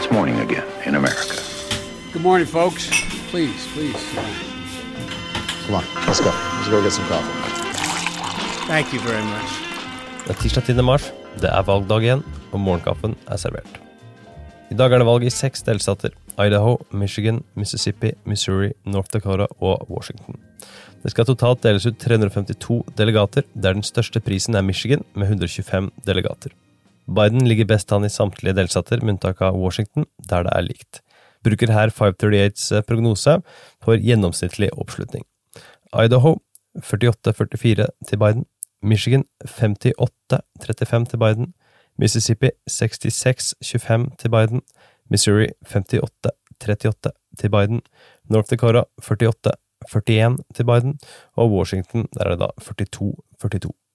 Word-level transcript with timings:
it's 0.00 0.10
morning 0.10 0.40
again 0.40 0.66
in 0.86 0.94
America. 0.94 1.36
Good 2.12 2.22
morning, 2.22 2.46
folks. 2.46 2.88
Please, 3.30 3.66
please. 3.74 4.00
Come 5.66 5.74
on, 5.78 5.84
let's 6.06 6.20
go. 6.20 6.32
Let's 6.56 6.68
go 6.68 6.82
get 6.82 6.92
some 6.92 7.06
coffee. 7.12 7.36
Thank 8.66 8.92
you 8.94 9.00
very 9.00 9.24
much. 9.34 9.50
Det 10.24 10.30
er 10.36 10.40
tirsdag 10.40 10.64
10. 10.66 10.82
mars, 10.82 11.10
det 11.42 11.50
er 11.50 11.62
valgdag 11.66 12.06
igjen, 12.06 12.22
og 12.52 12.60
morgenkaffen 12.60 13.16
er 13.26 13.36
servert. 13.36 13.80
I 14.70 14.78
dag 14.78 14.92
er 14.92 15.02
det 15.02 15.08
valg 15.08 15.26
i 15.26 15.32
seks 15.34 15.64
delstater. 15.66 16.14
Idaho, 16.38 16.78
Michigan, 16.92 17.42
Mississippi, 17.54 18.14
Missouri, 18.24 18.72
North 18.86 19.12
Dakota 19.12 19.50
og 19.60 19.90
Washington. 19.90 20.40
Det 21.02 21.12
skal 21.12 21.28
totalt 21.28 21.62
deles 21.66 21.86
ut 21.86 21.98
352 21.98 22.80
delegater, 22.96 23.44
der 23.54 23.76
den 23.76 23.84
største 23.84 24.20
prisen 24.20 24.54
er 24.54 24.64
Michigan, 24.64 25.04
med 25.14 25.28
125 25.28 25.90
delegater. 26.06 26.56
Biden 27.10 27.48
ligger 27.48 27.66
best 27.66 27.92
an 27.92 28.06
i 28.06 28.12
samtlige 28.12 28.54
delstater, 28.54 29.00
med 29.02 29.16
unntak 29.16 29.40
av 29.42 29.58
Washington, 29.58 30.06
der 30.30 30.46
det 30.46 30.52
er 30.54 30.66
likt. 30.66 31.00
Bruker 31.44 31.72
her 31.72 31.90
538s 31.90 32.82
prognose 32.86 33.40
for 33.82 33.96
gjennomsnittlig 33.96 34.70
oppslutning. 34.76 35.24
Idaho 35.96 36.36
48-44 36.78 37.88
til 38.06 38.18
Biden. 38.20 38.44
Michigan 38.82 39.24
58-35 39.44 41.04
til 41.10 41.18
Biden. 41.18 41.54
Mississippi 41.98 42.50
66-25 42.70 44.16
til 44.16 44.30
Biden. 44.30 44.62
Missouri 45.10 45.48
58-38 45.66 47.10
til 47.38 47.50
Biden. 47.50 47.82
North 48.30 48.50
Dakota 48.50 48.82
48-41 49.02 50.36
til 50.54 50.64
Biden. 50.64 50.98
Og 51.36 51.52
Washington, 51.52 52.08
der 52.14 52.24
er 52.24 52.36
det 52.36 52.40
da 52.40 52.48
42-42. 52.60 53.89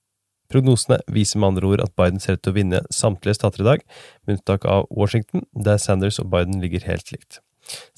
Prognosene 0.52 0.99
viser 1.12 1.41
med 1.41 1.54
andre 1.54 1.72
ord 1.72 1.84
at 1.84 1.95
Biden 1.98 2.22
ser 2.22 2.38
ut 2.38 2.44
til 2.45 2.54
å 2.54 2.58
vinne 2.59 2.84
samtlige 2.94 3.38
stater 3.40 3.63
i 3.63 3.67
dag, 3.70 3.84
med 4.26 4.38
unntak 4.38 4.68
av 4.70 4.85
Washington, 4.93 5.46
der 5.54 5.82
Sanders 5.82 6.20
og 6.21 6.29
Biden 6.34 6.62
ligger 6.62 6.85
helt 6.85 7.12
likt. 7.13 7.41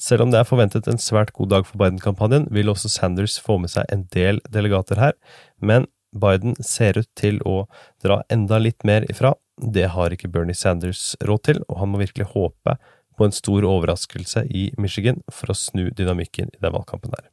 Selv 0.00 0.24
om 0.24 0.32
det 0.32 0.40
er 0.40 0.48
forventet 0.48 0.88
en 0.88 1.00
svært 1.00 1.34
god 1.36 1.52
dag 1.52 1.66
for 1.68 1.80
Biden-kampanjen, 1.80 2.48
vil 2.54 2.72
også 2.72 2.88
Sanders 2.88 3.36
få 3.44 3.58
med 3.60 3.72
seg 3.74 3.88
en 3.92 4.06
del 4.14 4.40
delegater 4.48 5.00
her, 5.00 5.16
men 5.60 5.86
Biden 6.16 6.56
ser 6.64 6.96
ut 6.96 7.10
til 7.18 7.42
å 7.44 7.66
dra 8.02 8.22
enda 8.32 8.60
litt 8.62 8.86
mer 8.88 9.04
ifra. 9.12 9.34
Det 9.60 9.90
har 9.92 10.14
ikke 10.14 10.30
Bernie 10.32 10.56
Sanders 10.56 11.12
råd 11.20 11.44
til, 11.50 11.60
og 11.68 11.82
han 11.82 11.92
må 11.92 12.00
virkelig 12.00 12.30
håpe 12.32 12.78
på 13.18 13.26
en 13.26 13.34
stor 13.34 13.66
overraskelse 13.66 14.46
i 14.48 14.70
Michigan 14.78 15.20
for 15.32 15.52
å 15.52 15.58
snu 15.58 15.90
dynamikken 15.90 16.54
i 16.54 16.62
den 16.62 16.72
valgkampen 16.72 17.12
der. 17.12 17.26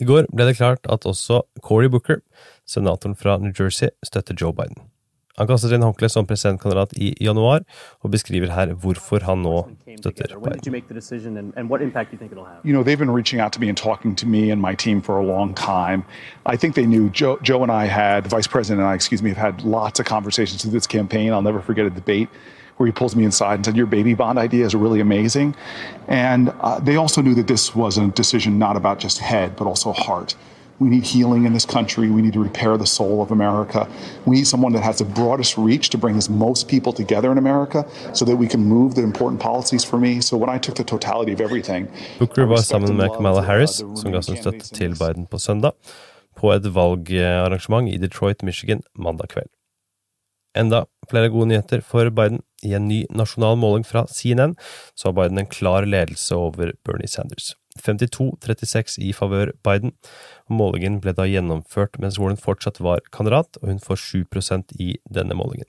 I 0.00 0.06
går 0.08 0.26
ble 0.34 0.48
det 0.48 0.56
klart 0.58 0.86
at 0.90 1.04
også 1.06 1.42
Cory 1.62 1.90
Booker, 1.90 2.22
senatoren 2.72 3.16
fra 3.16 3.38
New 3.38 3.52
Jersey, 3.58 3.92
støtter 4.02 4.34
Joe 4.40 4.52
Biden. 4.56 4.82
Han 5.38 5.48
kastet 5.48 5.72
inn 5.72 5.80
håndkleet 5.84 6.12
som 6.12 6.26
presidentkandidat 6.28 6.90
i 7.00 7.14
januar, 7.24 7.62
og 8.04 8.10
beskriver 8.12 8.52
her 8.52 8.74
hvorfor 8.76 9.24
han 9.24 9.40
nå 9.46 9.62
støtter 9.96 10.36
Biden. 10.36 10.74
You 12.64 12.72
know, 12.72 12.82
they've 12.82 12.98
been 12.98 13.14
reaching 13.14 13.40
out 13.40 13.52
to 13.52 13.60
me 13.60 13.68
and 13.68 13.76
talking 13.76 14.14
to 14.16 14.26
me 14.26 14.50
and 14.50 14.60
my 14.60 14.74
team 14.74 15.00
for 15.00 15.18
a 15.18 15.24
long 15.24 15.54
time. 15.54 16.04
I 16.44 16.56
think 16.56 16.74
they 16.74 16.86
knew 16.86 17.08
Joe, 17.08 17.38
Joe 17.42 17.62
and 17.62 17.72
I 17.72 17.86
had, 17.86 18.26
Vice 18.26 18.46
President 18.46 18.80
and 18.80 18.90
I, 18.90 18.94
excuse 18.94 19.22
me, 19.22 19.30
have 19.30 19.38
had 19.38 19.64
lots 19.64 20.00
of 20.00 20.06
conversations 20.06 20.62
through 20.62 20.72
this 20.72 20.86
campaign. 20.86 21.32
I'll 21.32 21.48
never 21.50 21.62
forget 21.62 21.86
a 21.86 21.90
debate 21.90 22.28
where 22.76 22.86
he 22.86 22.92
pulls 22.92 23.16
me 23.16 23.24
inside 23.24 23.54
and 23.54 23.64
said, 23.64 23.76
Your 23.76 23.86
baby 23.86 24.14
bond 24.14 24.38
idea 24.38 24.66
is 24.66 24.74
really 24.74 25.00
amazing. 25.00 25.54
And 26.08 26.52
uh, 26.60 26.80
they 26.80 26.96
also 26.96 27.22
knew 27.22 27.34
that 27.34 27.46
this 27.46 27.74
was 27.74 27.96
a 27.96 28.08
decision 28.08 28.58
not 28.58 28.76
about 28.76 28.98
just 28.98 29.18
head, 29.18 29.56
but 29.56 29.66
also 29.66 29.92
heart. 29.92 30.36
We 30.82 30.88
need 30.88 31.04
healing 31.16 31.42
in 31.48 31.52
this 31.52 31.68
country. 31.76 32.06
We 32.10 32.22
need 32.26 32.36
to 32.38 32.42
repair 32.50 32.76
the 32.76 32.90
soul 32.98 33.16
of 33.24 33.30
America. 33.38 33.80
We 34.26 34.32
need 34.38 34.48
someone 34.52 34.72
that 34.76 34.84
has 34.90 34.96
the 35.02 35.08
broadest 35.20 35.52
reach 35.68 35.86
to 35.90 35.98
bring 35.98 36.16
as 36.16 36.28
most 36.28 36.68
people 36.72 36.92
together 36.92 37.30
in 37.34 37.38
America 37.38 37.80
so 38.12 38.24
that 38.24 38.36
we 38.42 38.48
can 38.48 38.62
move 38.64 38.94
the 38.94 39.04
important 39.10 39.40
policies 39.40 39.84
for 39.84 39.98
me. 39.98 40.20
So 40.20 40.36
when 40.36 40.50
I 40.56 40.58
took 40.58 40.74
the 40.74 40.84
totality 40.84 41.32
of 41.32 41.40
everything 41.40 41.86
Booker 42.18 42.44
var 42.44 42.56
sammen 42.56 42.96
med 42.96 43.08
Kamala 43.16 43.40
Harris, 43.40 43.76
som 43.76 44.12
ga 44.12 44.22
sin 44.22 44.36
støtte 44.36 44.74
til 44.74 44.96
Biden 44.98 45.26
på 45.26 45.38
søndag, 45.38 45.72
på 46.36 46.52
et 46.52 46.74
valgarrangement 46.74 47.88
i 47.88 47.96
Detroit, 47.96 48.42
Michigan 48.42 48.82
mandag 48.98 49.28
kveld. 49.28 49.50
Enda 50.58 50.84
flere 51.10 51.28
gode 51.28 51.46
nyheter 51.46 51.80
for 51.80 52.10
Biden. 52.10 52.42
I 52.62 52.74
en 52.74 52.88
ny 52.88 53.04
nasjonal 53.10 53.56
måling 53.56 53.86
fra 53.86 54.06
CNN 54.06 54.56
så 54.94 55.08
har 55.08 55.12
Biden 55.12 55.38
en 55.38 55.46
klar 55.46 55.84
ledelse 55.84 56.34
over 56.34 56.72
Bernie 56.84 57.08
Sanders. 57.08 57.54
52-36 57.80 58.98
i 59.02 59.12
favør 59.16 59.52
Biden. 59.64 59.94
Målingen 60.52 61.00
ble 61.00 61.14
da 61.16 61.26
gjennomført 61.28 61.98
mens 62.02 62.18
Warren 62.20 62.40
fortsatt 62.40 62.80
var 62.84 63.04
kandidat, 63.14 63.58
og 63.62 63.72
hun 63.72 63.82
får 63.82 64.00
7% 64.02 64.74
i 64.78 64.96
denne 65.08 65.36
målingen. 65.38 65.68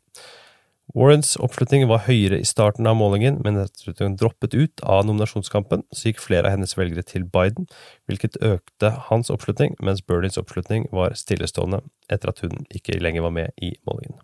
Warrens 0.94 1.38
oppslutning 1.42 1.88
var 1.90 2.04
høyere 2.06 2.38
i 2.38 2.46
starten 2.46 2.86
av 2.90 2.98
målingen, 3.00 3.40
men 3.46 3.56
etter 3.62 3.94
at 3.94 4.02
hun 4.04 4.18
droppet 4.20 4.54
ut 4.54 4.84
av 4.84 5.06
nominasjonskampen, 5.08 5.86
så 5.96 6.12
gikk 6.12 6.20
flere 6.22 6.50
av 6.50 6.58
hennes 6.58 6.76
velgere 6.78 7.06
til 7.08 7.24
Biden, 7.24 7.70
hvilket 8.06 8.38
økte 8.44 8.92
hans 9.08 9.32
oppslutning, 9.34 9.78
mens 9.82 10.04
Bernies 10.06 10.38
oppslutning 10.38 10.86
var 10.94 11.16
stillestående 11.18 11.82
etter 12.12 12.34
at 12.34 12.44
hun 12.44 12.68
ikke 12.76 13.00
lenger 13.02 13.26
var 13.26 13.34
med 13.34 13.56
i 13.64 13.72
målingen. 13.88 14.20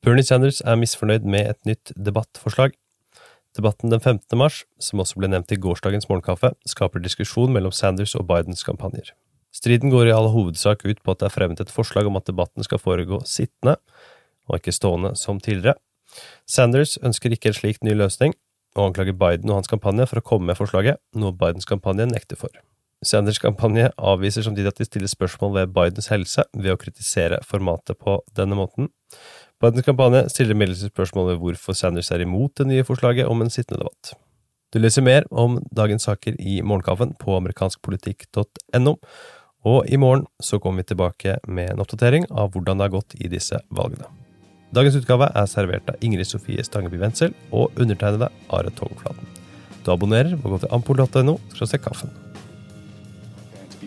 Bernie 0.00 0.24
Sanders 0.24 0.62
er 0.64 0.78
misfornøyd 0.80 1.26
med 1.28 1.50
et 1.50 1.60
nytt 1.68 1.92
debattforslag. 1.98 2.72
Debatten 3.58 3.90
den 3.90 4.00
15. 4.00 4.38
mars, 4.38 4.62
som 4.78 5.02
også 5.02 5.18
ble 5.18 5.30
nevnt 5.32 5.50
i 5.50 5.58
gårsdagens 5.58 6.06
morgenkaffe, 6.06 6.52
skaper 6.70 7.02
diskusjon 7.02 7.50
mellom 7.50 7.74
Sanders 7.74 8.14
og 8.14 8.28
Bidens 8.28 8.62
kampanjer. 8.66 9.10
Striden 9.50 9.90
går 9.90 10.06
i 10.06 10.14
all 10.14 10.30
hovedsak 10.30 10.84
ut 10.86 11.02
på 11.02 11.10
at 11.10 11.22
det 11.22 11.26
er 11.26 11.34
fremmet 11.34 11.62
et 11.64 11.72
forslag 11.74 12.06
om 12.06 12.18
at 12.20 12.28
debatten 12.30 12.62
skal 12.62 12.78
foregå 12.78 13.18
sittende, 13.26 13.74
og 14.46 14.60
ikke 14.60 14.76
stående 14.76 15.16
som 15.18 15.42
tidligere. 15.42 15.80
Sanders 16.46 16.94
ønsker 17.02 17.34
ikke 17.34 17.50
en 17.50 17.58
slik 17.58 17.82
ny 17.82 17.96
løsning, 17.98 18.36
og 18.78 18.92
anklager 18.92 19.18
Biden 19.18 19.50
og 19.50 19.60
hans 19.60 19.70
kampanje 19.70 20.06
for 20.06 20.22
å 20.22 20.26
komme 20.30 20.52
med 20.52 20.58
forslaget, 20.58 21.02
noe 21.18 21.34
Bidens 21.34 21.66
kampanje 21.66 22.06
nekter 22.06 22.38
for. 22.38 22.54
Sanders 23.02 23.40
kampanje 23.40 23.88
avviser 23.96 24.44
samtidig 24.44 24.74
at 24.74 24.78
de 24.78 24.86
stiller 24.86 25.10
spørsmål 25.10 25.54
ved 25.56 25.74
Bidens 25.74 26.10
helse 26.12 26.44
ved 26.52 26.74
å 26.74 26.78
kritisere 26.78 27.40
formatet 27.48 27.98
på 27.98 28.18
denne 28.36 28.58
måten. 28.58 28.90
Bidens 29.60 29.84
kampanje 29.84 30.22
stiller 30.32 30.56
imidlertid 30.56 30.88
spørsmål 30.88 31.34
ved 31.34 31.40
hvorfor 31.42 31.76
Sanders 31.76 32.08
er 32.14 32.22
imot 32.24 32.54
det 32.56 32.64
nye 32.70 32.84
forslaget 32.88 33.28
om 33.28 33.42
en 33.44 33.52
sittende 33.52 33.82
debatt. 33.82 34.14
Du 34.72 34.78
leser 34.80 35.04
mer 35.04 35.26
om 35.30 35.58
dagens 35.76 36.06
saker 36.08 36.38
i 36.40 36.62
Morgenkaffen 36.64 37.12
på 37.20 37.34
amerikanskpolitikk.no, 37.36 38.94
og 39.68 39.90
i 39.92 39.98
morgen 40.00 40.24
så 40.40 40.56
kommer 40.58 40.80
vi 40.80 40.94
tilbake 40.94 41.36
med 41.44 41.74
en 41.74 41.84
oppdatering 41.84 42.24
av 42.30 42.54
hvordan 42.54 42.80
det 42.80 42.88
har 42.88 42.94
gått 42.94 43.18
i 43.20 43.28
disse 43.28 43.60
valgene. 43.68 44.08
Dagens 44.72 44.96
utgave 44.96 45.28
er 45.28 45.50
servert 45.50 45.92
av 45.92 46.00
Ingrid 46.00 46.30
Sofie 46.30 46.64
Stangeby 46.64 47.02
Wendsel 47.02 47.36
og 47.50 47.76
undertegnede 47.76 48.30
Are 48.48 48.72
Togflaten. 48.72 49.28
Du 49.84 49.92
abonnerer 49.92 50.38
ved 50.38 50.46
å 50.46 50.56
gå 50.56 50.64
til 50.64 50.72
ampol.no 50.72 51.36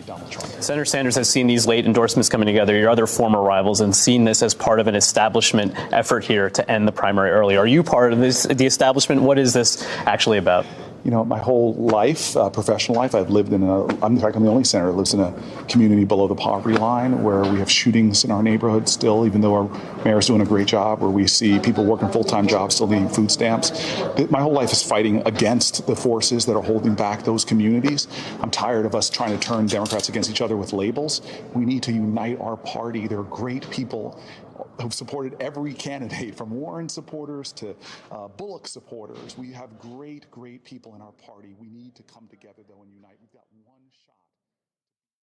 se 0.06 0.12
kaffen. 0.12 0.62
Senator 0.62 0.84
Sanders 0.84 1.16
has 1.16 1.28
seen 1.28 1.46
these 1.46 1.66
late 1.66 1.86
endorsements 1.86 2.28
coming 2.28 2.46
together, 2.46 2.76
your 2.76 2.90
other 2.90 3.06
former 3.06 3.42
rivals, 3.42 3.80
and 3.80 3.94
seen 3.94 4.24
this 4.24 4.42
as 4.42 4.54
part 4.54 4.80
of 4.80 4.86
an 4.86 4.94
establishment 4.94 5.74
effort 5.92 6.24
here 6.24 6.50
to 6.50 6.70
end 6.70 6.86
the 6.86 6.92
primary 6.92 7.30
early. 7.30 7.56
Are 7.56 7.66
you 7.66 7.82
part 7.82 8.12
of 8.12 8.18
this, 8.18 8.44
the 8.44 8.66
establishment? 8.66 9.22
What 9.22 9.38
is 9.38 9.52
this 9.52 9.84
actually 10.06 10.38
about? 10.38 10.66
You 11.04 11.10
know, 11.10 11.22
my 11.22 11.38
whole 11.38 11.74
life, 11.74 12.34
uh, 12.34 12.48
professional 12.48 12.96
life, 12.96 13.14
I've 13.14 13.28
lived 13.28 13.52
in 13.52 13.62
a, 13.62 13.84
in 14.06 14.18
fact, 14.18 14.36
I'm 14.36 14.42
the 14.42 14.50
only 14.50 14.64
senator 14.64 14.90
that 14.90 14.96
lives 14.96 15.12
in 15.12 15.20
a 15.20 15.34
community 15.68 16.04
below 16.04 16.26
the 16.26 16.34
poverty 16.34 16.78
line 16.78 17.22
where 17.22 17.42
we 17.42 17.58
have 17.58 17.70
shootings 17.70 18.24
in 18.24 18.30
our 18.30 18.42
neighborhood 18.42 18.88
still, 18.88 19.26
even 19.26 19.42
though 19.42 19.54
our 19.54 20.04
mayor's 20.04 20.26
doing 20.26 20.40
a 20.40 20.46
great 20.46 20.66
job, 20.66 21.00
where 21.00 21.10
we 21.10 21.26
see 21.26 21.58
people 21.58 21.84
working 21.84 22.08
full 22.08 22.24
time 22.24 22.46
jobs 22.46 22.76
still 22.76 22.86
needing 22.86 23.08
food 23.08 23.30
stamps. 23.30 23.70
My 24.30 24.40
whole 24.40 24.52
life 24.52 24.72
is 24.72 24.82
fighting 24.82 25.22
against 25.26 25.86
the 25.86 25.94
forces 25.94 26.46
that 26.46 26.56
are 26.56 26.62
holding 26.62 26.94
back 26.94 27.24
those 27.24 27.44
communities. 27.44 28.08
I'm 28.40 28.50
tired 28.50 28.86
of 28.86 28.94
us 28.94 29.10
trying 29.10 29.38
to 29.38 29.46
turn 29.46 29.66
Democrats 29.66 30.08
against 30.08 30.30
each 30.30 30.40
other 30.40 30.56
with 30.56 30.72
labels. 30.72 31.20
We 31.52 31.66
need 31.66 31.82
to 31.82 31.92
unite 31.92 32.40
our 32.40 32.56
party. 32.56 33.06
There 33.08 33.18
are 33.18 33.24
great 33.24 33.68
people 33.70 34.18
who've 34.80 34.94
supported 34.94 35.36
every 35.40 35.74
candidate 35.74 36.34
from 36.34 36.50
Warren 36.50 36.88
supporters 36.88 37.52
to 37.52 37.76
uh, 38.10 38.28
Bullock 38.28 38.66
supporters. 38.66 39.36
We 39.38 39.52
have 39.52 39.78
great, 39.78 40.30
great 40.30 40.64
people 40.64 40.94
in 40.94 41.00
our 41.00 41.12
party. 41.12 41.54
We 41.58 41.68
need 41.68 41.94
to 41.96 42.02
come 42.02 42.26
together, 42.28 42.62
though, 42.68 42.82
and 42.82 42.92
unite. 42.92 43.16
We've 43.20 43.32
got 43.32 43.44
one 43.64 43.82
shot. 43.92 44.14